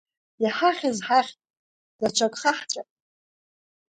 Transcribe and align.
Иҳахьыз 0.43 0.97
ҳахьт, 1.07 1.37
даҽак 1.99 2.33
хаҳҵәап. 2.41 2.89